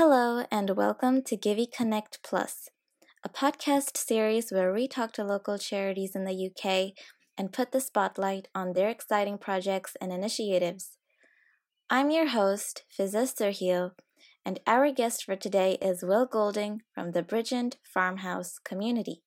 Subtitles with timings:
[0.00, 2.68] Hello, and welcome to Givey Connect Plus,
[3.24, 6.92] a podcast series where we talk to local charities in the UK
[7.36, 10.98] and put the spotlight on their exciting projects and initiatives.
[11.90, 13.90] I'm your host, Fiza Surhiyo,
[14.44, 19.24] and our guest for today is Will Golding from the Bridgend Farmhouse community.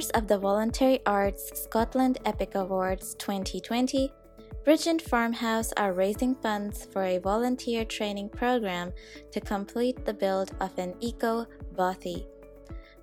[0.00, 4.10] Winners of the Voluntary Arts Scotland Epic Awards 2020,
[4.64, 8.94] Bridgend Farmhouse are raising funds for a volunteer training program
[9.30, 11.44] to complete the build of an eco
[11.76, 12.24] bothy.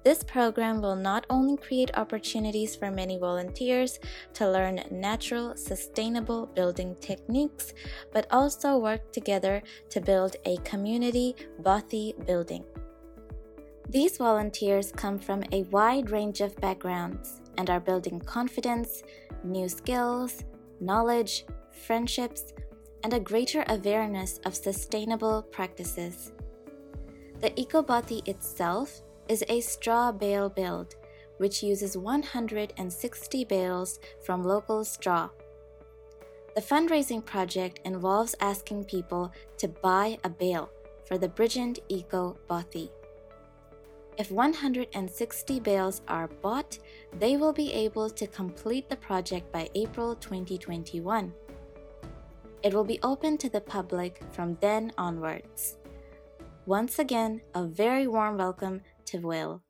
[0.04, 4.00] This program will not only create opportunities for many volunteers
[4.34, 7.76] to learn natural, sustainable building techniques,
[8.12, 9.62] but also work together
[9.92, 12.66] to build a community bothy building.
[13.90, 19.02] These volunteers come from a wide range of backgrounds and are building confidence,
[19.46, 20.44] new skills,
[20.82, 22.54] knowledge, friendships,
[23.04, 26.34] and a greater awareness of sustainable practices.
[27.40, 30.96] The EcoBothy itself is a straw bale build,
[31.38, 35.30] which uses 160 bales from local straw.
[36.56, 40.70] The fundraising project involves asking people to buy a bale
[41.06, 42.38] for the Bridgend Eco.
[44.18, 46.80] If 160 bales are bought,
[47.20, 51.32] they will be able to complete the project by April 2021.
[52.64, 55.78] It will be open to the public from then onwards.
[56.66, 59.62] Once again, a very warm welcome to Will.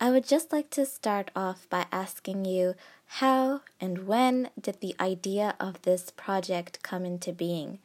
[0.00, 2.74] I would just like to start off by asking you
[3.20, 7.78] how and when did the idea of this project come into being?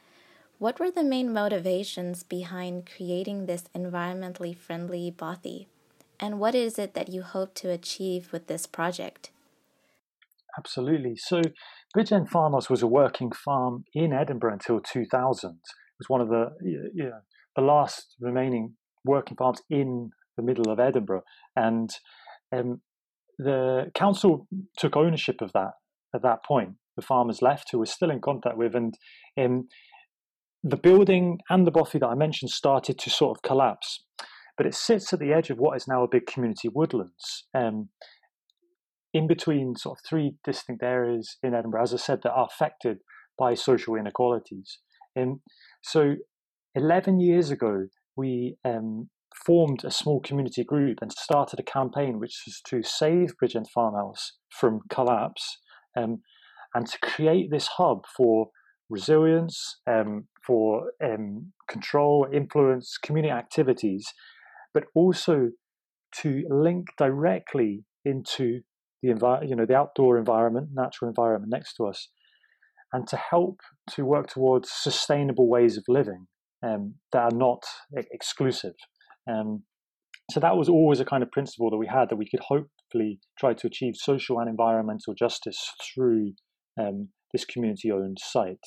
[0.58, 5.68] What were the main motivations behind creating this environmentally friendly bothy?
[6.20, 9.30] And what is it that you hope to achieve with this project?
[10.56, 11.14] Absolutely.
[11.16, 11.40] So,
[11.96, 15.50] Bridgend Farmhouse was a working farm in Edinburgh until 2000.
[15.50, 15.56] It
[15.98, 17.20] was one of the you know,
[17.54, 18.74] the last remaining
[19.04, 21.22] working farms in the middle of Edinburgh,
[21.54, 21.90] and
[22.52, 22.80] um,
[23.38, 25.72] the council took ownership of that
[26.14, 26.74] at that point.
[26.96, 28.94] The farmers left, who we're still in contact with, and
[29.38, 29.68] um,
[30.64, 34.04] the building and the bothy that I mentioned started to sort of collapse
[34.58, 37.46] but it sits at the edge of what is now a big community woodlands.
[37.54, 37.88] Um,
[39.14, 42.98] in between sort of three distinct areas in Edinburgh, as I said, that are affected
[43.38, 44.80] by social inequalities.
[45.18, 45.40] Um,
[45.82, 46.16] so,
[46.74, 47.86] 11 years ago,
[48.16, 49.08] we um,
[49.46, 54.32] formed a small community group and started a campaign which was to save Bridgend Farmhouse
[54.50, 55.58] from collapse
[55.96, 56.18] um,
[56.74, 58.50] and to create this hub for
[58.90, 64.12] resilience, um, for um, control, influence, community activities
[64.74, 65.50] but also
[66.20, 68.60] to link directly into
[69.02, 72.08] the envi- you know the outdoor environment, natural environment next to us,
[72.92, 76.26] and to help to work towards sustainable ways of living
[76.64, 77.62] um, that are not
[78.12, 78.74] exclusive.
[79.30, 79.62] Um,
[80.30, 83.20] so that was always a kind of principle that we had that we could hopefully
[83.38, 86.32] try to achieve social and environmental justice through
[86.78, 88.58] um, this community-owned site.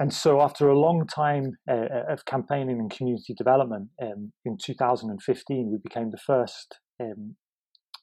[0.00, 4.56] And so, after a long time uh, uh, of campaigning and community development, um, in
[4.56, 7.36] 2015, we became the first um,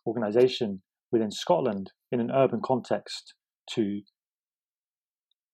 [0.05, 3.33] organization within Scotland in an urban context
[3.71, 4.01] to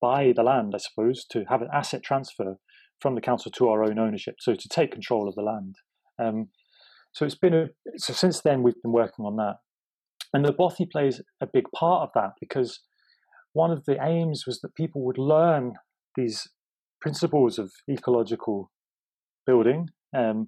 [0.02, 2.58] buy the land, I suppose, to have an asset transfer
[3.00, 5.76] from the council to our own ownership, so to take control of the land.
[6.22, 6.50] Um,
[7.14, 9.56] so it's been a, so since then we've been working on that,
[10.34, 12.82] and the Bothy plays a big part of that because
[13.54, 15.76] one of the aims was that people would learn
[16.16, 16.48] these
[17.02, 18.72] principles of ecological
[19.46, 20.48] building um,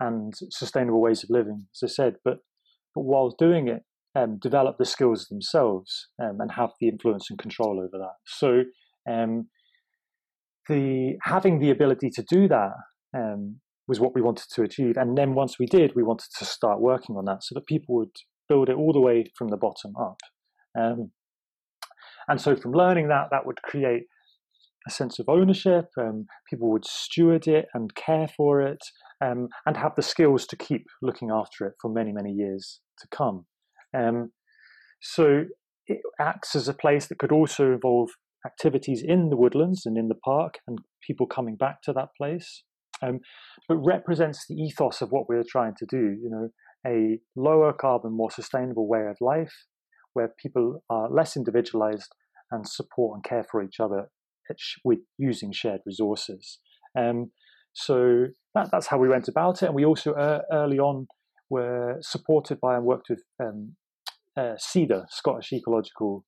[0.00, 2.38] and sustainable ways of living, as I said, but
[2.94, 3.82] but while doing it,
[4.14, 8.14] um, develop the skills themselves um, and have the influence and control over that.
[8.26, 8.62] So,
[9.10, 9.48] um,
[10.68, 12.72] the having the ability to do that
[13.16, 16.44] um, was what we wanted to achieve, and then once we did, we wanted to
[16.44, 18.16] start working on that so that people would
[18.48, 20.18] build it all the way from the bottom up.
[20.78, 21.10] Um,
[22.28, 24.04] and so, from learning that, that would create
[24.86, 25.86] a sense of ownership.
[25.98, 28.82] Um, people would steward it and care for it
[29.20, 33.08] um, and have the skills to keep looking after it for many, many years to
[33.08, 33.46] come.
[33.96, 34.32] Um,
[35.00, 35.44] so
[35.86, 38.10] it acts as a place that could also involve
[38.46, 42.62] activities in the woodlands and in the park and people coming back to that place.
[43.02, 43.20] Um,
[43.68, 46.48] but represents the ethos of what we're trying to do, you know,
[46.86, 49.52] a lower carbon, more sustainable way of life
[50.12, 52.14] where people are less individualized
[52.50, 54.10] and support and care for each other
[54.84, 56.58] with using shared resources.
[56.98, 57.30] Um,
[57.72, 59.66] so that, that's how we went about it.
[59.66, 61.06] And we also uh, early on
[61.50, 63.76] were supported by and worked with um,
[64.36, 66.24] uh, SEDA, Scottish Ecological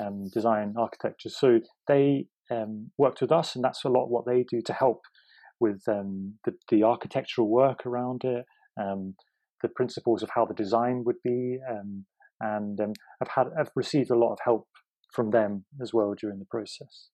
[0.00, 1.28] um, Design Architecture.
[1.28, 5.02] So they um, worked with us, and that's a lot what they do to help
[5.60, 8.44] with um, the, the, architectural work around it,
[8.78, 9.14] um,
[9.62, 12.04] the principles of how the design would be, um,
[12.40, 12.78] and
[13.22, 14.68] I've had I've received a lot of help
[15.12, 17.08] from them as well during the process.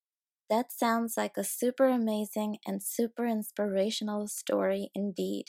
[0.53, 5.45] That sounds like a super amazing and super inspirational story indeed.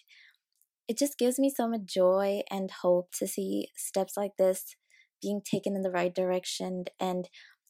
[0.88, 4.76] It just gives me so much joy and hope to see steps like this
[5.22, 7.28] being taken in the right direction and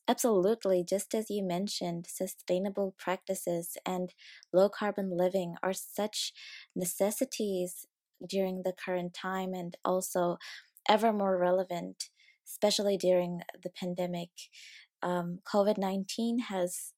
[0.08, 4.14] Absolutely, just as you mentioned, sustainable practices and
[4.52, 6.32] low carbon living are such
[6.76, 7.86] necessities
[8.28, 10.38] during the current time and also
[10.88, 12.10] ever more relevant,
[12.46, 14.30] especially during the pandemic.
[15.02, 16.92] Um, COVID 19 has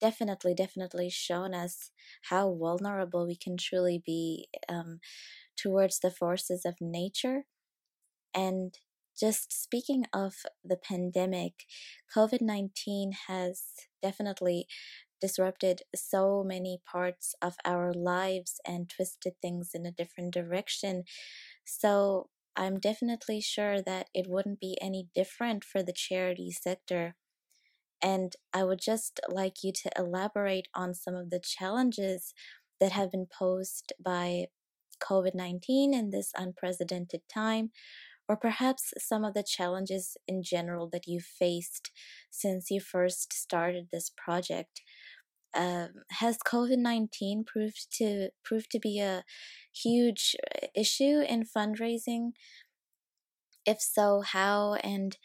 [0.00, 1.90] definitely, definitely shown us
[2.30, 5.00] how vulnerable we can truly be um,
[5.56, 7.44] towards the forces of nature.
[8.34, 8.74] And
[9.18, 10.34] just speaking of
[10.64, 11.64] the pandemic,
[12.14, 13.62] COVID 19 has
[14.02, 14.66] definitely
[15.20, 21.04] disrupted so many parts of our lives and twisted things in a different direction.
[21.64, 27.16] So, I'm definitely sure that it wouldn't be any different for the charity sector.
[28.02, 32.34] And I would just like you to elaborate on some of the challenges
[32.80, 34.46] that have been posed by
[35.02, 37.70] COVID 19 in this unprecedented time,
[38.28, 41.90] or perhaps some of the challenges in general that you faced
[42.30, 44.82] since you first started this project.
[45.54, 49.24] Um, has COVID nineteen proved to proved to be a
[49.72, 52.32] huge uh, issue in fundraising?
[53.66, 55.16] If so, how and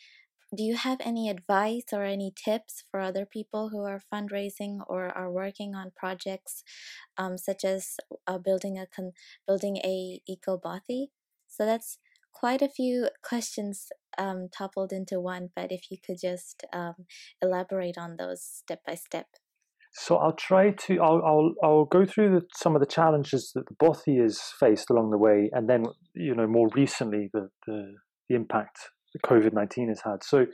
[0.56, 5.06] do you have any advice or any tips for other people who are fundraising or
[5.06, 6.64] are working on projects
[7.18, 9.14] um, such as uh, building a con-
[9.48, 11.08] building a eco bothy?
[11.48, 12.00] So that's
[12.34, 17.06] quite a few questions um, toppled into one, but if you could just um,
[17.42, 19.28] elaborate on those step by step.
[19.94, 21.00] So I'll try to.
[21.00, 24.90] I'll I'll, I'll go through the, some of the challenges that the bothy has faced
[24.90, 27.96] along the way, and then you know more recently the the,
[28.30, 28.80] the impact
[29.20, 30.24] COVID nineteen has had.
[30.24, 30.46] So,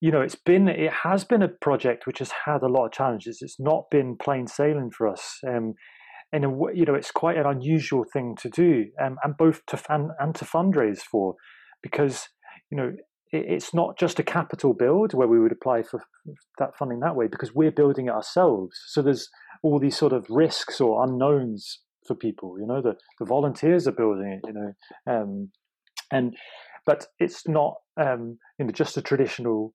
[0.00, 2.92] you know, it's been it has been a project which has had a lot of
[2.92, 3.38] challenges.
[3.40, 5.38] It's not been plain sailing for us.
[5.46, 5.74] Um,
[6.32, 9.76] in a you know, it's quite an unusual thing to do, um, and both to
[9.76, 11.34] fan and to fundraise for,
[11.82, 12.28] because
[12.70, 12.92] you know
[13.32, 16.02] it, it's not just a capital build where we would apply for
[16.58, 18.76] that funding that way, because we're building it ourselves.
[18.88, 19.28] So there's
[19.62, 22.56] all these sort of risks or unknowns for people.
[22.60, 24.46] You know, the the volunteers are building it.
[24.46, 24.72] You know,
[25.12, 25.50] um,
[26.12, 26.36] and
[26.88, 29.74] but it's not um, you know just a traditional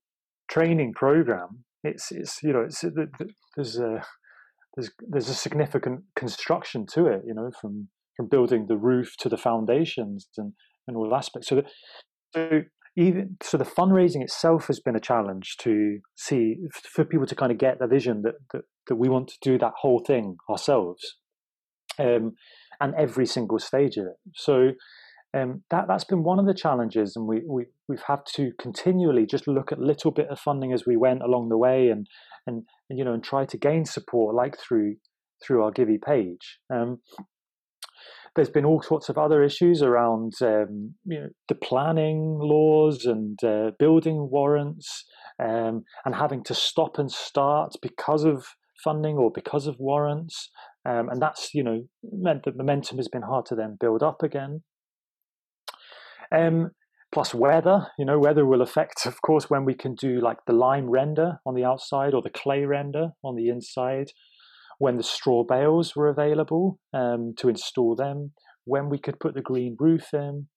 [0.49, 1.63] training program.
[1.83, 2.83] It's it's you know it's
[3.55, 4.01] there's a
[4.75, 7.21] there's there's a significant construction to it.
[7.27, 10.53] You know from from building the roof to the foundations and
[10.87, 11.49] and all aspects.
[11.49, 11.63] So, the,
[12.33, 12.61] so
[12.97, 17.51] even so, the fundraising itself has been a challenge to see for people to kind
[17.51, 21.17] of get the vision that that, that we want to do that whole thing ourselves,
[21.99, 22.31] um,
[22.81, 24.17] and every single stage of it.
[24.35, 24.71] So
[25.33, 29.25] um, that that's been one of the challenges, and we, we we've had to continually
[29.25, 32.07] just look at little bit of funding as we went along the way, and
[32.45, 34.95] and, and you know and try to gain support like through
[35.45, 36.59] through our Givey page.
[36.71, 36.99] Um,
[38.35, 43.43] there's been all sorts of other issues around um, you know, the planning laws and
[43.43, 45.05] uh, building warrants,
[45.43, 48.45] um, and having to stop and start because of
[48.83, 50.49] funding or because of warrants,
[50.87, 54.21] um, and that's you know meant that momentum has been hard to then build up
[54.21, 54.61] again.
[56.35, 56.71] Um,
[57.13, 60.53] plus weather, you know, weather will affect, of course, when we can do like the
[60.53, 64.07] lime render on the outside or the clay render on the inside,
[64.79, 68.31] when the straw bales were available um, to install them,
[68.65, 70.47] when we could put the green roof in,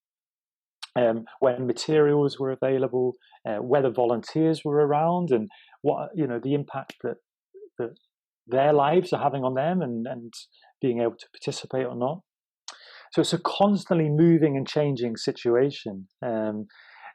[0.97, 3.15] um, when materials were available,
[3.47, 5.49] uh, whether volunteers were around, and
[5.83, 7.17] what you know the impact that
[7.79, 7.91] that
[8.47, 10.33] their lives are having on them, and and
[10.81, 12.21] being able to participate or not.
[13.13, 16.09] So it's a constantly moving and changing situation.
[16.25, 16.67] Um,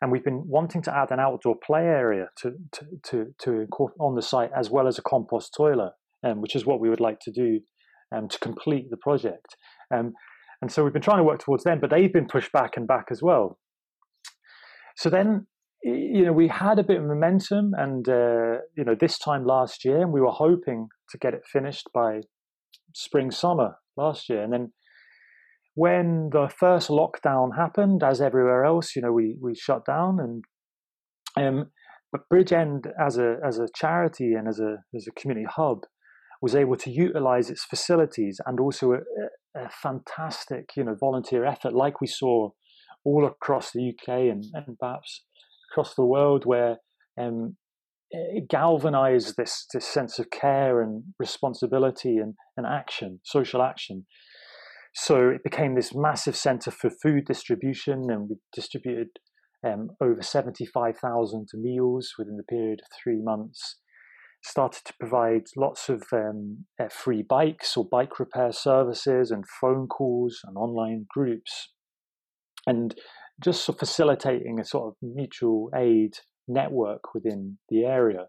[0.01, 3.67] and we've been wanting to add an outdoor play area to, to, to, to
[3.99, 5.93] on the site as well as a compost toilet,
[6.23, 7.59] um, which is what we would like to do
[8.15, 9.55] um, to complete the project.
[9.93, 10.13] Um,
[10.61, 12.87] and so we've been trying to work towards them, but they've been pushed back and
[12.87, 13.59] back as well.
[14.95, 15.47] So then
[15.83, 19.83] you know, we had a bit of momentum, and uh, you know, this time last
[19.83, 22.21] year, and we were hoping to get it finished by
[22.93, 24.73] spring summer last year, and then
[25.73, 30.43] when the first lockdown happened, as everywhere else, you know, we we shut down, and
[31.37, 31.71] um,
[32.11, 35.85] but Bridgend as a as a charity and as a as a community hub
[36.41, 38.97] was able to utilize its facilities and also a,
[39.55, 42.49] a fantastic, you know, volunteer effort, like we saw
[43.05, 45.23] all across the UK and, and perhaps
[45.71, 46.77] across the world, where
[47.19, 47.55] um,
[48.09, 54.05] it galvanized this this sense of care and responsibility and, and action, social action.
[54.93, 59.07] So it became this massive center for food distribution, and we distributed
[59.65, 63.77] um, over 75,000 meals within the period of three months.
[64.43, 69.87] Started to provide lots of um, uh, free bikes or bike repair services and phone
[69.87, 71.69] calls and online groups.
[72.65, 72.95] And
[73.43, 76.13] just sort of facilitating a sort of mutual aid
[76.47, 78.27] network within the area.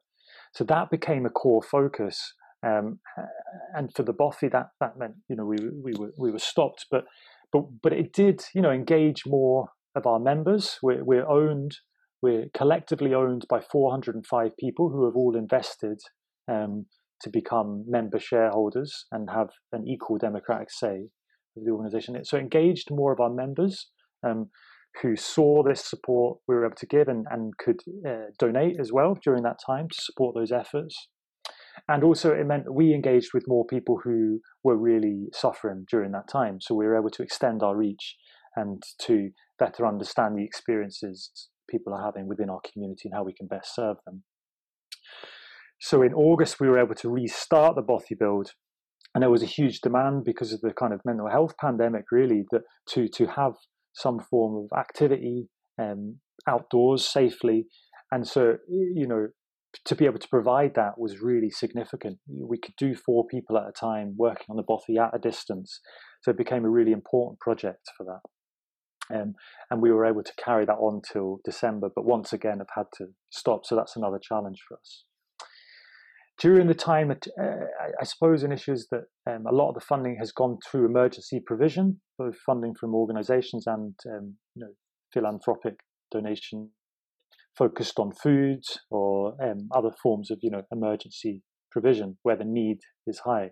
[0.54, 2.34] So that became a core focus.
[2.64, 3.00] Um,
[3.74, 6.86] and for the Bothy, that that meant you know we we were we were stopped,
[6.90, 7.04] but
[7.52, 10.78] but but it did you know engage more of our members.
[10.82, 11.76] We're, we're owned,
[12.20, 16.00] we're collectively owned by 405 people who have all invested
[16.48, 16.86] um,
[17.20, 21.08] to become member shareholders and have an equal democratic say
[21.56, 22.24] of the organization.
[22.24, 23.90] So engaged more of our members
[24.26, 24.50] um,
[25.00, 28.92] who saw this support we were able to give and, and could uh, donate as
[28.92, 31.08] well during that time to support those efforts.
[31.88, 36.28] And also, it meant we engaged with more people who were really suffering during that
[36.28, 36.60] time.
[36.60, 38.16] So we were able to extend our reach
[38.56, 43.32] and to better understand the experiences people are having within our community and how we
[43.32, 44.22] can best serve them.
[45.80, 48.52] So in August, we were able to restart the Bothy build,
[49.14, 52.44] and there was a huge demand because of the kind of mental health pandemic, really,
[52.52, 53.54] that to to have
[53.92, 55.48] some form of activity
[55.80, 57.66] um, outdoors safely,
[58.12, 59.28] and so you know
[59.84, 62.18] to be able to provide that was really significant.
[62.28, 65.80] We could do four people at a time working on the Bothy at a distance,
[66.22, 68.20] so it became a really important project for that.
[69.14, 69.34] Um,
[69.70, 72.86] and we were able to carry that on till December, but once again have had
[72.98, 73.66] to stop.
[73.66, 75.04] So that's another challenge for us.
[76.38, 77.44] During the time, uh,
[78.00, 80.86] I suppose an issue is that um, a lot of the funding has gone through
[80.86, 84.72] emergency provision, both funding from organisations and um, you know,
[85.12, 85.74] philanthropic
[86.10, 86.70] donation
[87.56, 92.78] focused on food or um, other forms of you know emergency provision where the need
[93.06, 93.50] is high,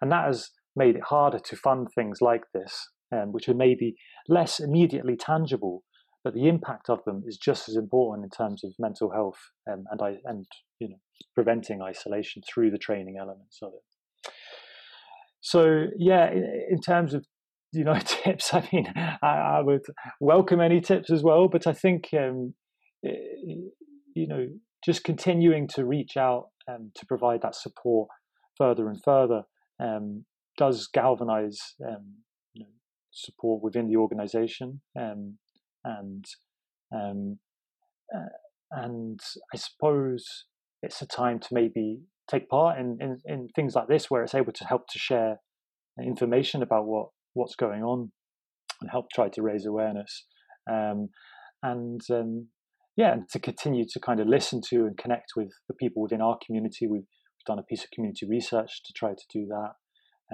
[0.00, 3.94] and that has made it harder to fund things like this um, which are maybe
[4.28, 5.82] less immediately tangible,
[6.22, 9.38] but the impact of them is just as important in terms of mental health
[9.70, 10.46] um, and I, and
[10.80, 10.96] you know
[11.34, 14.32] preventing isolation through the training elements of it.
[15.40, 17.24] So yeah, in, in terms of
[17.72, 19.82] you know tips, I mean I, I, would
[20.20, 22.54] welcome any tips as well, but I think um,
[24.14, 24.46] you know
[24.84, 28.08] just continuing to reach out and to provide that support
[28.56, 29.42] further and further
[29.80, 30.24] um,
[30.56, 32.14] does galvanize um,
[33.12, 35.38] support within the organization um,
[35.84, 36.24] and
[36.94, 37.38] um,
[38.14, 38.28] uh,
[38.70, 39.20] and
[39.52, 40.46] I suppose
[40.82, 44.34] it's a time to maybe take part in, in, in, things like this where it's
[44.34, 45.36] able to help to share
[46.02, 48.10] information about what what's going on
[48.80, 50.24] and help try to raise awareness.
[50.70, 51.08] Um,
[51.62, 52.48] and um,
[52.96, 56.20] yeah and to continue to kind of listen to and connect with the people within
[56.20, 57.06] our community we've,
[57.46, 59.72] done a piece of community research to try to do that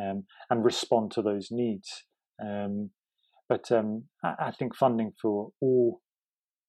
[0.01, 2.05] um, and respond to those needs
[2.41, 2.91] um,
[3.51, 6.01] but um, I, I, think funding for all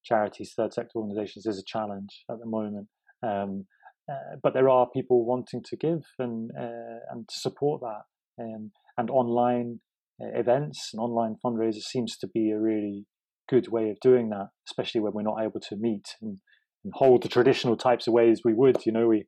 [0.04, 2.88] charities, third sector organisations, is a challenge at the moment.
[3.22, 3.66] Um,
[4.10, 8.72] uh, but there are people wanting to give and uh, and to support that, um,
[8.98, 9.80] and online
[10.20, 13.06] uh, events and online fundraisers seems to be a really
[13.52, 16.38] good way of doing that, especially when we're not able to meet and,
[16.84, 18.84] and hold the traditional types of ways we would.
[18.86, 19.26] You know, we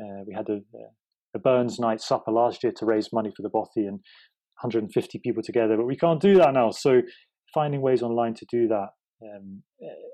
[0.00, 0.60] uh, we had a,
[1.34, 4.00] a Burns night supper last year to raise money for the Bothy, and
[4.60, 6.70] 150 people together, but we can't do that now.
[6.70, 7.02] So
[7.52, 8.88] finding ways online to do that
[9.22, 9.62] um,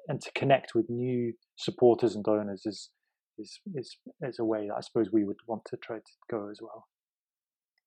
[0.09, 2.91] and to connect with new supporters and donors is,
[3.39, 6.49] is is is a way that I suppose we would want to try to go
[6.51, 6.87] as well.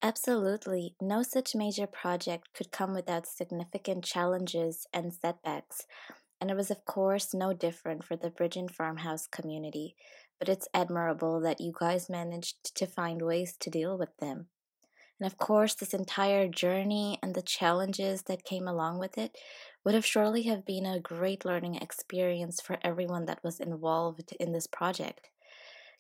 [0.04, 0.96] Absolutely.
[1.02, 5.88] No such major project could come without significant challenges and setbacks.
[6.42, 9.96] And it was, of course, no different for the Bridgend Farmhouse community.
[10.40, 14.50] But it's admirable that you guys managed to find ways to deal with them.
[15.20, 19.38] And of course, this entire journey and the challenges that came along with it
[19.86, 24.52] would have surely have been a great learning experience for everyone that was involved in
[24.54, 25.30] this project.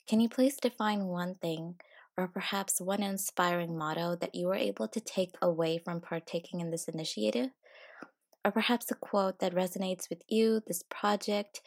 [0.07, 1.79] Can you please define one thing
[2.17, 6.71] or perhaps one inspiring motto that you were able to take away from partaking in
[6.71, 7.49] this initiative?
[8.45, 11.61] or perhaps a quote that resonates with you, this project,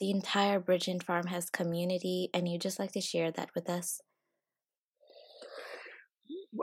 [0.00, 4.00] the entire Bridgend Farmhouse community, and you'd just like to share that with us?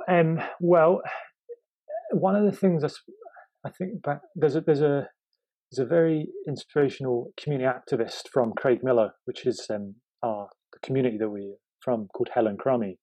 [0.08, 1.01] Um, well,
[2.12, 3.00] one of the things that's,
[3.65, 5.08] I think back, there's a there's a
[5.72, 11.29] there's a very inspirational community activist from Craigmillar, which is um, our the community that
[11.29, 12.98] we're from, called Helen Crummy.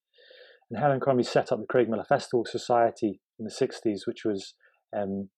[0.71, 4.55] And Helen Crummy set up the Craigmillar Festival Society in the 60s, which was
[4.97, 5.29] um,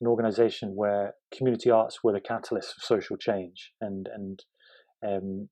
[0.00, 4.44] an organisation where community arts were the catalyst for social change, and and
[5.06, 5.48] um,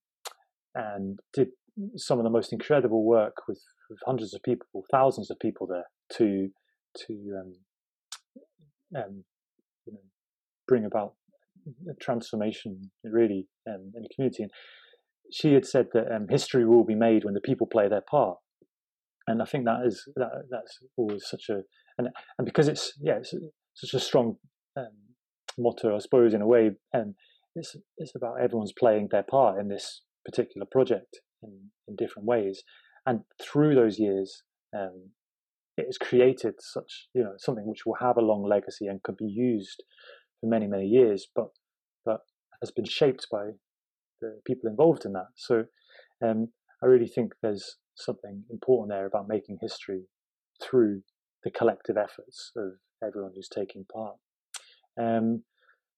[0.74, 1.48] and did
[1.96, 5.84] some of the most incredible work with, with hundreds of people, thousands of people there
[6.12, 6.48] to
[7.06, 7.52] to um,
[8.96, 9.24] um,
[9.86, 10.00] you know,
[10.66, 11.14] bring about
[11.90, 14.44] a transformation really um, in the community.
[14.44, 14.52] And
[15.32, 18.38] she had said that um, history will be made when the people play their part,
[19.26, 21.62] and I think that is that that's always such a
[21.98, 23.34] and and because it's yeah it's
[23.74, 24.36] such a strong
[24.76, 24.92] um,
[25.58, 27.14] motto I suppose in a way, and
[27.54, 32.62] it's it's about everyone's playing their part in this particular project in in different ways,
[33.04, 34.42] and through those years.
[34.76, 35.10] Um,
[35.78, 39.16] it has created such, you know, something which will have a long legacy and could
[39.16, 39.82] be used
[40.40, 41.48] for many, many years, but
[42.04, 42.20] but
[42.62, 43.50] has been shaped by
[44.20, 45.28] the people involved in that.
[45.34, 45.64] So
[46.24, 46.48] um,
[46.82, 50.02] I really think there's something important there about making history
[50.62, 51.02] through
[51.44, 52.72] the collective efforts of
[53.06, 54.16] everyone who's taking part.
[55.00, 55.44] Um,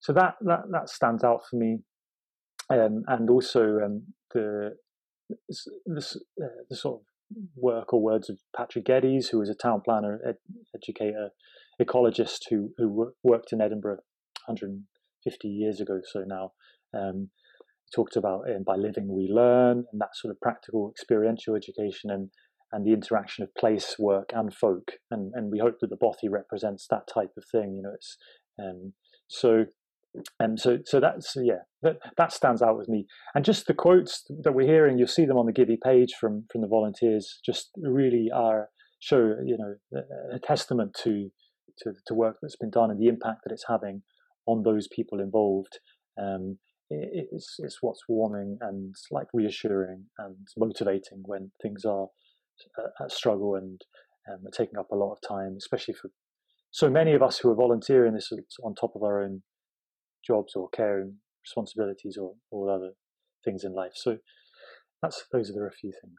[0.00, 1.78] so that, that that stands out for me,
[2.70, 4.02] um, and also um,
[4.32, 4.76] the
[5.48, 7.06] this, uh, the sort of
[7.56, 10.36] work or words of Patrick Geddes, who was a town planner, ed-
[10.74, 11.30] educator,
[11.80, 13.98] ecologist who who worked in Edinburgh
[14.46, 16.00] 150 years ago.
[16.04, 16.52] So now
[16.94, 17.30] um,
[17.94, 22.30] talked about um, by living we learn, and that sort of practical experiential education and
[22.70, 26.28] and the interaction of place, work, and folk, and and we hope that the bothy
[26.28, 27.74] represents that type of thing.
[27.76, 28.16] You know, it's
[28.58, 28.92] um,
[29.28, 29.66] so
[30.40, 33.06] and um, so, so that's yeah, that that stands out with me.
[33.34, 36.44] And just the quotes that we're hearing, you'll see them on the Givey page from
[36.50, 37.40] from the volunteers.
[37.44, 38.68] Just really are
[39.00, 41.30] show you know a, testament to,
[41.78, 44.02] to to work that's been done and the impact that it's having
[44.46, 45.78] on those people involved.
[46.20, 46.58] Um,
[46.90, 52.06] it's it's what's warming and like reassuring and motivating when things are
[52.78, 53.80] a, a struggle and
[54.30, 56.10] um, taking up a lot of time, especially for
[56.70, 58.30] so many of us who are volunteering this
[58.62, 59.42] on top of our own
[60.26, 62.92] jobs or care and responsibilities or all other
[63.44, 63.92] things in life.
[63.94, 64.18] So
[65.02, 66.18] that's those are a few things.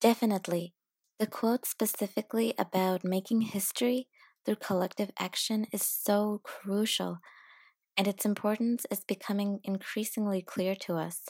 [0.00, 0.74] Definitely.
[1.18, 4.08] The quote specifically about making history
[4.44, 7.18] through collective action is so crucial,
[7.96, 11.22] and its importance is becoming increasingly clear to us.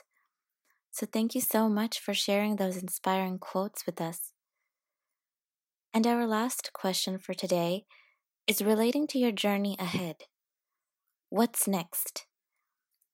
[0.90, 4.32] So, thank you so much for sharing those inspiring quotes with us.
[5.92, 7.84] And our last question for today
[8.46, 10.16] is relating to your journey ahead.
[11.28, 12.26] What's next?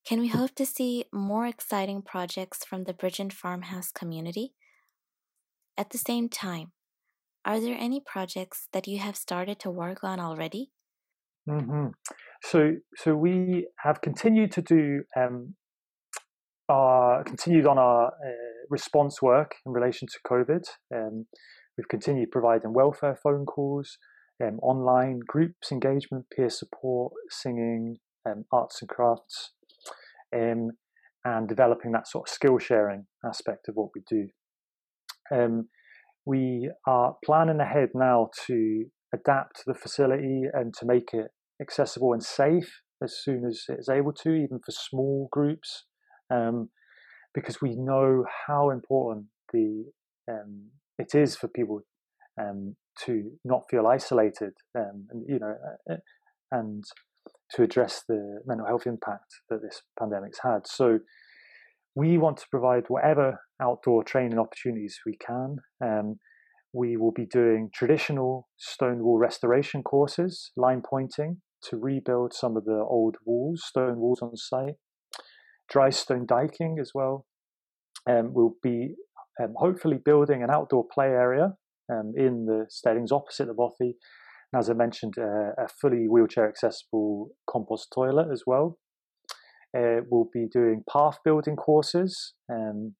[0.05, 4.53] Can we hope to see more exciting projects from the Bridgend Farmhouse community?
[5.77, 6.73] At the same time,
[7.45, 10.71] are there any projects that you have started to work on already?
[11.49, 11.87] Mm-hmm.
[12.43, 15.55] So, so we have continued to do um,
[16.69, 20.63] our continued on our uh, response work in relation to COVID.
[20.93, 21.25] Um,
[21.77, 23.97] we've continued providing welfare phone calls,
[24.41, 29.51] um, online groups engagement, peer support, singing, um, arts and crafts,
[30.35, 30.71] um,
[31.25, 34.27] and developing that sort of skill sharing aspect of what we do.
[35.31, 35.67] Um,
[36.25, 41.27] we are planning ahead now to adapt the facility and to make it
[41.61, 45.85] accessible and safe as soon as it's able to, even for small groups,
[46.29, 46.69] um,
[47.33, 49.85] because we know how important the
[50.29, 51.81] um, it is for people
[52.39, 55.55] um, to not feel isolated, um, and you know,
[55.89, 55.97] uh, uh,
[56.51, 56.83] and
[57.51, 60.65] to address the mental health impact that this pandemic's had.
[60.65, 60.99] So
[61.95, 65.57] we want to provide whatever outdoor training opportunities we can.
[65.83, 66.19] Um,
[66.73, 71.37] we will be doing traditional stone wall restoration courses, lime pointing
[71.69, 74.75] to rebuild some of the old walls, stone walls on site,
[75.69, 77.25] dry stone diking as well.
[78.09, 78.95] Um, we'll be
[79.41, 81.53] um, hopefully building an outdoor play area
[81.91, 83.95] um, in the steadings opposite the bothy
[84.55, 88.77] as I mentioned, uh, a fully wheelchair accessible compost toilet as well.
[89.75, 92.33] Uh, we'll be doing path building courses.
[92.51, 92.93] Um,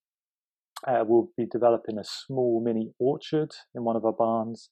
[0.88, 4.69] uh, we'll be developing a small mini orchard in one of our barns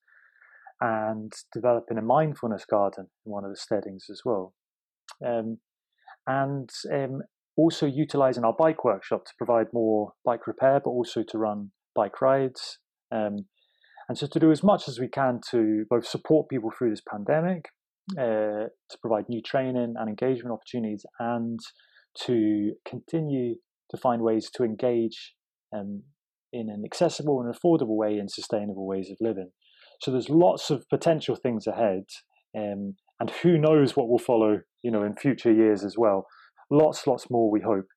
[0.80, 4.54] and developing a mindfulness garden in one of the steadings as well.
[5.26, 5.60] Um,
[6.28, 7.22] and um,
[7.56, 12.22] also utilizing our bike workshop to provide more bike repair, but also to run bike
[12.22, 12.80] rides.
[13.12, 13.46] Um,
[14.10, 17.04] and so to do as much as we can to both support people through this
[17.08, 17.66] pandemic
[18.18, 21.60] uh, to provide new training and engagement opportunities, and
[22.26, 23.56] to continue
[23.90, 25.34] to find ways to engage
[25.76, 26.04] um,
[26.54, 29.52] in an accessible and affordable way in sustainable ways of living.
[30.02, 32.06] So there's lots of potential things ahead,
[32.58, 36.26] um, and who knows what will follow, you know, in future years as well.
[36.70, 37.88] Lots, lots more we hope,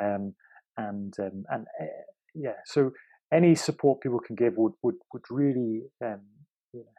[0.00, 0.34] um,
[0.76, 1.86] and um, and uh,
[2.34, 2.56] yeah.
[2.66, 2.90] So
[3.32, 6.22] any support people can give would would would really um,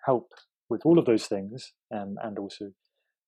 [0.05, 0.29] help
[0.69, 2.71] with all of those things, um, and also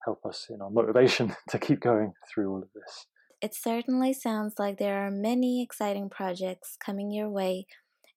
[0.05, 3.07] help us in our motivation to keep going through all of this.
[3.41, 7.67] It certainly sounds like there are many exciting projects coming your way,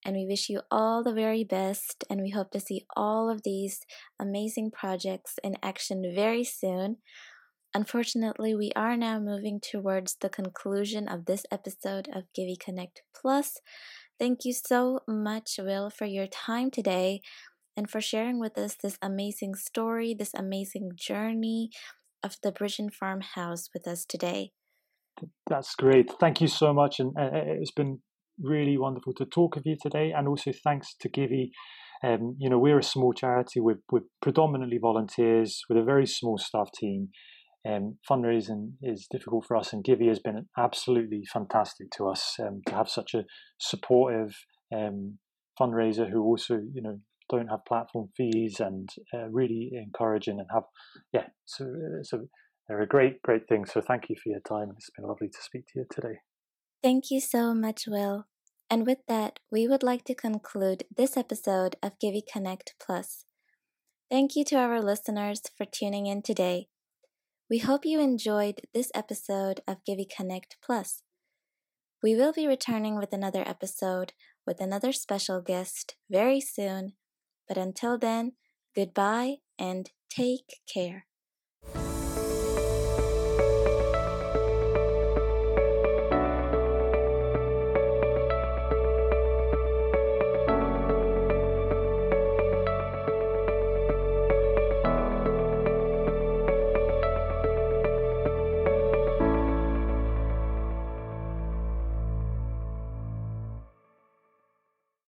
[0.05, 2.05] and we wish you all the very best.
[2.09, 3.81] And we hope to see all of these
[4.21, 6.99] amazing projects in action very soon.
[7.75, 13.59] Unfortunately, we are now moving towards the conclusion of this episode of Givey Connect Plus.
[14.19, 17.21] Thank you so much, Will, for your time today
[17.77, 21.71] and for sharing with us this amazing story, this amazing journey
[22.23, 24.53] of the Bridgend Farmhouse with us today.
[25.47, 26.11] That's great.
[26.21, 27.01] Thank you so much.
[27.01, 28.01] And uh, it's been
[28.41, 30.13] really wonderful to talk with you today.
[30.17, 31.51] And also thanks to Givey.
[32.03, 36.39] Um, you know, we're a small charity with, with predominantly volunteers with a very small
[36.39, 37.09] staff team.
[37.69, 42.63] Um, fundraising is difficult for us, and Givey has been absolutely fantastic to us um,
[42.67, 43.25] to have such a
[43.59, 44.33] supportive
[44.75, 45.19] um,
[45.61, 50.63] fundraiser who also, you know, don't have platform fees and uh, really encouraging and have,
[51.13, 51.67] yeah, so,
[52.05, 52.29] so
[52.69, 53.65] they're a great, great thing.
[53.65, 54.73] So thank you for your time.
[54.77, 56.19] It's been lovely to speak to you today.
[56.83, 58.27] Thank you so much, Will.
[58.71, 63.25] And with that, we would like to conclude this episode of Givey Connect Plus.
[64.11, 66.69] Thank you to our listeners for tuning in today.
[67.51, 71.03] We hope you enjoyed this episode of Givey Connect Plus.
[72.03, 74.13] We will be returning with another episode
[74.47, 76.93] with another special guest very soon.
[77.49, 78.33] But until then,
[78.77, 81.08] goodbye and take care.